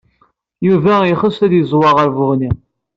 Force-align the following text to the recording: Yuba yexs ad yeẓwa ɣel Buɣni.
Yuba 0.67 0.93
yexs 1.09 1.37
ad 1.45 1.53
yeẓwa 1.55 1.89
ɣel 1.97 2.09
Buɣni. 2.15 2.51